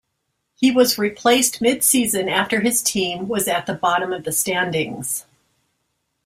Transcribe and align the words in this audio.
He 0.55 0.71
was 0.71 0.97
replaced 0.97 1.59
midseason 1.59 2.27
after 2.27 2.61
his 2.61 2.81
team 2.81 3.27
was 3.27 3.47
at 3.47 3.67
the 3.67 3.75
bottom 3.75 4.11
of 4.11 4.23
the 4.23 4.31
standings. 4.31 5.25